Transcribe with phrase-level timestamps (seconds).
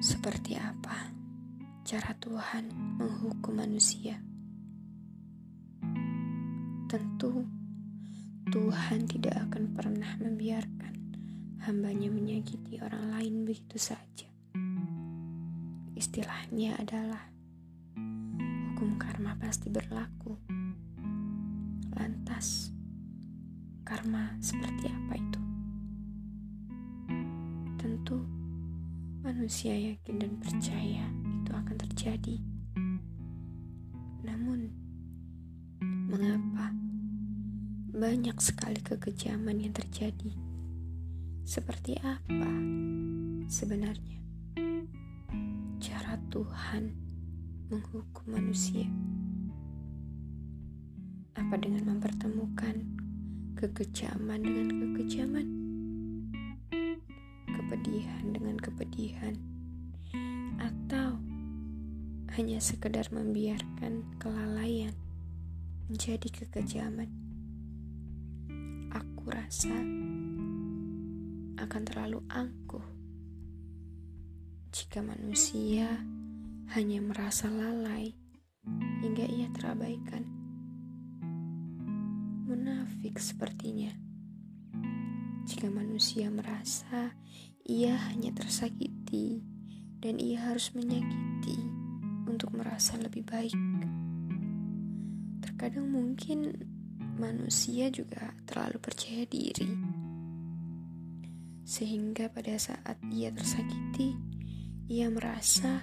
[0.00, 1.12] Apa
[1.84, 4.16] cara Tuhan menghukum manusia?
[6.88, 7.44] Tentu
[8.48, 10.94] Tuhan tidak akan pernah membiarkan
[11.68, 14.24] hambanya menyakiti orang lain begitu saja.
[15.92, 17.20] Istilahnya adalah
[18.72, 20.32] hukum karma pasti berlaku.
[21.92, 22.72] Lantas,
[23.84, 25.40] karma seperti apa itu?
[27.76, 28.39] Tentu
[29.20, 31.04] manusia yakin dan percaya
[31.44, 32.40] itu akan terjadi.
[34.24, 34.72] Namun,
[36.08, 36.72] mengapa
[37.92, 40.32] banyak sekali kekejaman yang terjadi?
[41.44, 42.48] Seperti apa
[43.44, 44.24] sebenarnya
[45.84, 46.88] cara Tuhan
[47.68, 48.88] menghukum manusia?
[51.36, 52.88] Apa dengan mempertemukan
[53.60, 55.59] kekejaman dengan kekejaman?
[57.70, 59.38] Kepedihan dengan kepedihan,
[60.58, 61.22] atau
[62.34, 64.90] hanya sekedar membiarkan kelalaian
[65.86, 67.06] menjadi kekejaman.
[68.90, 69.70] Aku rasa
[71.62, 72.82] akan terlalu angkuh
[74.74, 75.94] jika manusia
[76.74, 78.18] hanya merasa lalai
[78.98, 80.26] hingga ia terabaikan.
[82.50, 84.09] Munafik sepertinya
[85.50, 87.10] jika manusia merasa
[87.66, 89.42] ia hanya tersakiti
[89.98, 91.58] dan ia harus menyakiti
[92.30, 93.58] untuk merasa lebih baik.
[95.42, 96.54] Terkadang mungkin
[97.18, 99.74] manusia juga terlalu percaya diri,
[101.66, 104.14] sehingga pada saat ia tersakiti,
[104.86, 105.82] ia merasa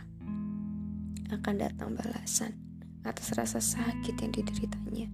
[1.28, 2.56] akan datang balasan
[3.04, 5.12] atas rasa sakit yang dideritanya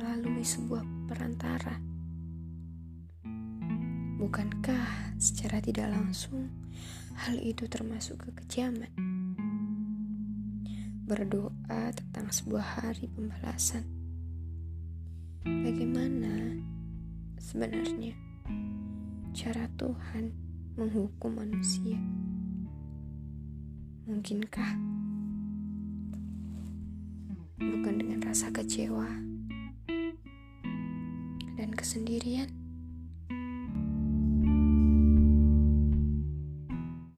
[0.00, 0.80] melalui sebuah
[1.12, 1.89] perantara
[4.20, 6.52] Bukankah secara tidak langsung
[7.24, 8.92] hal itu termasuk kekejaman?
[11.08, 13.80] Berdoa tentang sebuah hari pembalasan.
[15.40, 16.52] Bagaimana
[17.40, 18.12] sebenarnya
[19.32, 20.36] cara Tuhan
[20.76, 21.96] menghukum manusia?
[24.04, 24.72] Mungkinkah
[27.56, 29.08] bukan dengan rasa kecewa
[31.56, 32.59] dan kesendirian?